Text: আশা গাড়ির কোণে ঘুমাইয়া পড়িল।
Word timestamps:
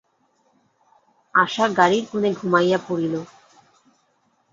আশা 1.35 1.65
গাড়ির 1.77 2.03
কোণে 2.09 2.29
ঘুমাইয়া 2.33 2.79
পড়িল। 2.87 3.13